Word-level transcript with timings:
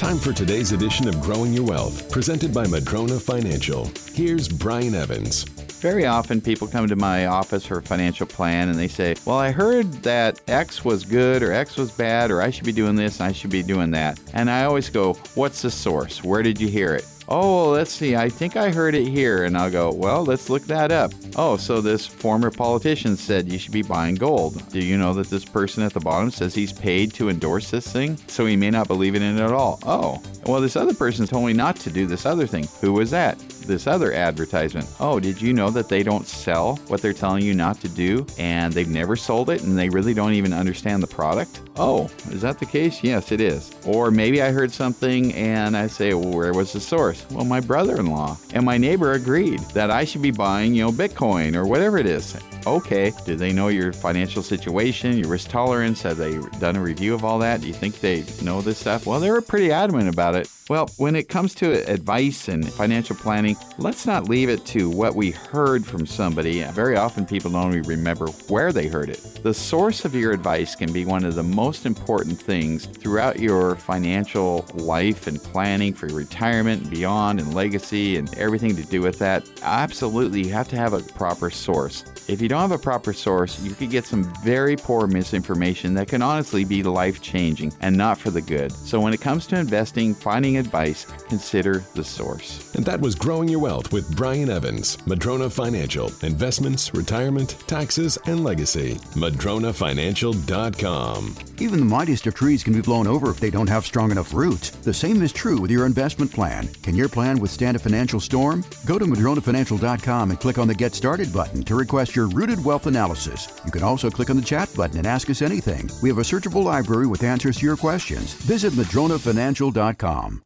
Time 0.00 0.16
for 0.16 0.32
today's 0.32 0.72
edition 0.72 1.08
of 1.08 1.20
Growing 1.20 1.52
Your 1.52 1.66
Wealth, 1.66 2.10
presented 2.10 2.54
by 2.54 2.66
Madrona 2.66 3.20
Financial. 3.20 3.90
Here's 4.14 4.48
Brian 4.48 4.94
Evans. 4.94 5.42
Very 5.42 6.06
often, 6.06 6.40
people 6.40 6.66
come 6.66 6.88
to 6.88 6.96
my 6.96 7.26
office 7.26 7.66
for 7.66 7.76
a 7.76 7.82
financial 7.82 8.26
plan 8.26 8.70
and 8.70 8.78
they 8.78 8.88
say, 8.88 9.14
Well, 9.26 9.36
I 9.36 9.50
heard 9.50 9.92
that 10.02 10.40
X 10.48 10.86
was 10.86 11.04
good 11.04 11.42
or 11.42 11.52
X 11.52 11.76
was 11.76 11.90
bad, 11.90 12.30
or 12.30 12.40
I 12.40 12.48
should 12.48 12.64
be 12.64 12.72
doing 12.72 12.96
this 12.96 13.20
and 13.20 13.28
I 13.28 13.32
should 13.32 13.50
be 13.50 13.62
doing 13.62 13.90
that. 13.90 14.18
And 14.32 14.50
I 14.50 14.64
always 14.64 14.88
go, 14.88 15.12
What's 15.34 15.60
the 15.60 15.70
source? 15.70 16.24
Where 16.24 16.42
did 16.42 16.58
you 16.58 16.68
hear 16.68 16.94
it? 16.94 17.04
Oh, 17.32 17.70
let's 17.70 17.92
see. 17.92 18.16
I 18.16 18.28
think 18.28 18.56
I 18.56 18.72
heard 18.72 18.96
it 18.96 19.06
here. 19.06 19.44
And 19.44 19.56
I'll 19.56 19.70
go, 19.70 19.92
well, 19.92 20.24
let's 20.24 20.50
look 20.50 20.64
that 20.64 20.90
up. 20.90 21.12
Oh, 21.36 21.56
so 21.56 21.80
this 21.80 22.04
former 22.04 22.50
politician 22.50 23.16
said 23.16 23.50
you 23.50 23.56
should 23.56 23.72
be 23.72 23.82
buying 23.82 24.16
gold. 24.16 24.68
Do 24.70 24.80
you 24.80 24.98
know 24.98 25.14
that 25.14 25.28
this 25.28 25.44
person 25.44 25.84
at 25.84 25.92
the 25.92 26.00
bottom 26.00 26.32
says 26.32 26.54
he's 26.54 26.72
paid 26.72 27.14
to 27.14 27.28
endorse 27.28 27.70
this 27.70 27.90
thing? 27.90 28.16
So 28.26 28.46
he 28.46 28.56
may 28.56 28.70
not 28.70 28.88
believe 28.88 29.14
in 29.14 29.22
it 29.22 29.40
at 29.40 29.52
all. 29.52 29.78
Oh, 29.84 30.20
well, 30.46 30.60
this 30.60 30.74
other 30.74 30.94
person 30.94 31.24
told 31.26 31.46
me 31.46 31.52
not 31.52 31.76
to 31.76 31.90
do 31.90 32.06
this 32.06 32.26
other 32.26 32.48
thing. 32.48 32.66
Who 32.80 32.94
was 32.94 33.12
that? 33.12 33.38
This 33.60 33.86
other 33.86 34.12
advertisement. 34.12 34.88
Oh, 34.98 35.20
did 35.20 35.40
you 35.40 35.52
know 35.52 35.70
that 35.70 35.88
they 35.88 36.02
don't 36.02 36.26
sell 36.26 36.76
what 36.88 37.00
they're 37.00 37.12
telling 37.12 37.44
you 37.44 37.54
not 37.54 37.80
to 37.82 37.88
do 37.88 38.26
and 38.38 38.72
they've 38.72 38.88
never 38.88 39.14
sold 39.14 39.50
it 39.50 39.62
and 39.62 39.78
they 39.78 39.88
really 39.88 40.14
don't 40.14 40.32
even 40.32 40.52
understand 40.52 41.02
the 41.02 41.06
product? 41.06 41.60
Oh, 41.76 42.10
is 42.30 42.40
that 42.40 42.58
the 42.58 42.66
case? 42.66 43.04
Yes, 43.04 43.30
it 43.30 43.40
is. 43.40 43.70
Or 43.86 44.10
maybe 44.10 44.42
I 44.42 44.50
heard 44.50 44.72
something 44.72 45.32
and 45.34 45.76
I 45.76 45.86
say, 45.86 46.14
well, 46.14 46.32
where 46.32 46.52
was 46.52 46.72
the 46.72 46.80
source? 46.80 47.19
Well, 47.30 47.44
my 47.44 47.60
brother 47.60 47.96
in 47.98 48.06
law 48.06 48.36
and 48.52 48.64
my 48.64 48.78
neighbor 48.78 49.12
agreed 49.12 49.60
that 49.74 49.90
I 49.90 50.04
should 50.04 50.22
be 50.22 50.30
buying, 50.30 50.74
you 50.74 50.84
know, 50.84 50.92
Bitcoin 50.92 51.54
or 51.54 51.66
whatever 51.66 51.98
it 51.98 52.06
is. 52.06 52.36
Okay, 52.66 53.12
do 53.24 53.36
they 53.36 53.52
know 53.52 53.68
your 53.68 53.92
financial 53.92 54.42
situation, 54.42 55.18
your 55.18 55.28
risk 55.28 55.48
tolerance? 55.48 56.02
Have 56.02 56.18
they 56.18 56.38
done 56.58 56.76
a 56.76 56.82
review 56.82 57.14
of 57.14 57.24
all 57.24 57.38
that? 57.38 57.60
Do 57.60 57.66
you 57.66 57.72
think 57.72 58.00
they 58.00 58.24
know 58.42 58.60
this 58.60 58.78
stuff? 58.78 59.06
Well, 59.06 59.20
they 59.20 59.30
were 59.30 59.40
pretty 59.40 59.72
adamant 59.72 60.08
about 60.08 60.34
it. 60.34 60.50
Well, 60.68 60.88
when 60.98 61.16
it 61.16 61.28
comes 61.28 61.52
to 61.56 61.72
advice 61.90 62.46
and 62.46 62.72
financial 62.72 63.16
planning, 63.16 63.56
let's 63.78 64.06
not 64.06 64.28
leave 64.28 64.48
it 64.48 64.64
to 64.66 64.88
what 64.88 65.16
we 65.16 65.32
heard 65.32 65.84
from 65.84 66.06
somebody. 66.06 66.62
Very 66.62 66.96
often 66.96 67.26
people 67.26 67.50
don't 67.50 67.74
even 67.74 67.88
remember 67.88 68.26
where 68.46 68.72
they 68.72 68.86
heard 68.86 69.10
it. 69.10 69.40
The 69.42 69.52
source 69.52 70.04
of 70.04 70.14
your 70.14 70.30
advice 70.30 70.76
can 70.76 70.92
be 70.92 71.04
one 71.04 71.24
of 71.24 71.34
the 71.34 71.42
most 71.42 71.86
important 71.86 72.40
things 72.40 72.86
throughout 72.86 73.40
your 73.40 73.74
financial 73.74 74.64
life 74.74 75.26
and 75.26 75.42
planning 75.42 75.92
for 75.92 76.06
your 76.06 76.18
retirement 76.18 76.82
and 76.82 76.90
beyond 76.90 77.40
and 77.40 77.52
legacy 77.52 78.16
and 78.16 78.32
everything 78.38 78.76
to 78.76 78.84
do 78.84 79.00
with 79.00 79.18
that. 79.18 79.50
Absolutely, 79.62 80.42
you 80.46 80.52
have 80.52 80.68
to 80.68 80.76
have 80.76 80.92
a 80.92 81.00
proper 81.00 81.50
source. 81.50 82.04
If 82.28 82.40
you 82.40 82.48
don't 82.50 82.60
have 82.60 82.72
a 82.72 82.78
proper 82.78 83.12
source, 83.12 83.60
you 83.60 83.74
could 83.74 83.90
get 83.90 84.04
some 84.04 84.24
very 84.42 84.76
poor 84.76 85.06
misinformation 85.06 85.94
that 85.94 86.08
can 86.08 86.20
honestly 86.20 86.64
be 86.64 86.82
life 86.82 87.22
changing 87.22 87.72
and 87.80 87.96
not 87.96 88.18
for 88.18 88.30
the 88.30 88.42
good. 88.42 88.72
So 88.72 89.00
when 89.00 89.14
it 89.14 89.20
comes 89.20 89.46
to 89.46 89.56
investing, 89.58 90.14
finding 90.14 90.56
advice, 90.56 91.04
consider 91.28 91.84
the 91.94 92.02
source. 92.02 92.74
And 92.74 92.84
that 92.86 93.00
was 93.00 93.14
Growing 93.14 93.48
Your 93.48 93.60
Wealth 93.60 93.92
with 93.92 94.16
Brian 94.16 94.50
Evans, 94.50 94.98
Madrona 95.06 95.48
Financial, 95.48 96.10
investments, 96.22 96.92
retirement, 96.92 97.50
taxes, 97.68 98.18
and 98.26 98.42
legacy. 98.42 98.96
MadronaFinancial.com. 99.14 101.36
Even 101.58 101.78
the 101.78 101.84
mightiest 101.84 102.26
of 102.26 102.34
trees 102.34 102.64
can 102.64 102.72
be 102.72 102.80
blown 102.80 103.06
over 103.06 103.30
if 103.30 103.38
they 103.38 103.50
don't 103.50 103.68
have 103.68 103.86
strong 103.86 104.10
enough 104.10 104.34
roots. 104.34 104.70
The 104.70 104.92
same 104.92 105.22
is 105.22 105.32
true 105.32 105.60
with 105.60 105.70
your 105.70 105.86
investment 105.86 106.32
plan. 106.32 106.66
Can 106.82 106.96
your 106.96 107.08
plan 107.08 107.38
withstand 107.38 107.76
a 107.76 107.80
financial 107.80 108.18
storm? 108.18 108.64
Go 108.86 108.98
to 108.98 109.04
MadronaFinancial.com 109.04 110.30
and 110.30 110.40
click 110.40 110.58
on 110.58 110.66
the 110.66 110.74
Get 110.74 110.94
Started 110.94 111.32
button 111.32 111.62
to 111.62 111.76
request 111.76 112.16
your 112.16 112.26
rooted 112.40 112.64
wealth 112.64 112.86
analysis. 112.86 113.48
You 113.66 113.70
can 113.70 113.82
also 113.82 114.08
click 114.08 114.30
on 114.30 114.36
the 114.36 114.42
chat 114.42 114.72
button 114.74 114.96
and 114.96 115.06
ask 115.06 115.28
us 115.28 115.42
anything. 115.42 115.90
We 116.02 116.08
have 116.08 116.18
a 116.18 116.22
searchable 116.22 116.64
library 116.64 117.06
with 117.06 117.22
answers 117.22 117.58
to 117.58 117.66
your 117.66 117.76
questions. 117.76 118.32
Visit 118.32 118.72
MadronaFinancial.com. 118.72 120.42